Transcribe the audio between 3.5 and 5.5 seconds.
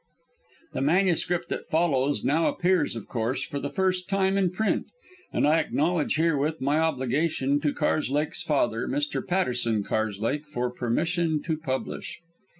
the first time in print, and